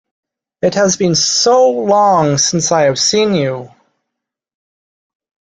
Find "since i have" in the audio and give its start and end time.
2.39-2.97